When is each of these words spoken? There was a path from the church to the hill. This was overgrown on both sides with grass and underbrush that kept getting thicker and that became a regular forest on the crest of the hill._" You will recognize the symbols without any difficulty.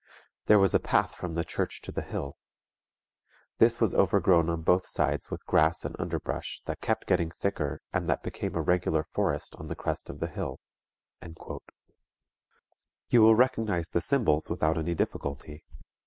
There 0.47 0.57
was 0.57 0.73
a 0.73 0.79
path 0.79 1.13
from 1.13 1.35
the 1.35 1.43
church 1.45 1.79
to 1.83 1.91
the 1.91 2.01
hill. 2.01 2.35
This 3.59 3.79
was 3.79 3.93
overgrown 3.93 4.49
on 4.49 4.63
both 4.63 4.87
sides 4.87 5.29
with 5.29 5.45
grass 5.45 5.85
and 5.85 5.95
underbrush 5.99 6.59
that 6.65 6.81
kept 6.81 7.05
getting 7.05 7.29
thicker 7.29 7.83
and 7.93 8.09
that 8.09 8.23
became 8.23 8.55
a 8.55 8.63
regular 8.63 9.03
forest 9.03 9.53
on 9.59 9.67
the 9.67 9.75
crest 9.75 10.09
of 10.09 10.19
the 10.19 10.25
hill._" 10.25 11.59
You 13.09 13.21
will 13.21 13.35
recognize 13.35 13.89
the 13.91 14.01
symbols 14.01 14.49
without 14.49 14.75
any 14.75 14.95
difficulty. 14.95 15.63